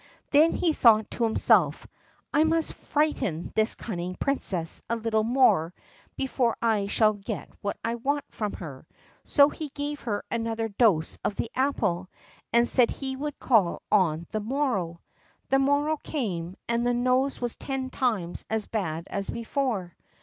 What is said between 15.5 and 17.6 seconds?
morrow came, and the nose was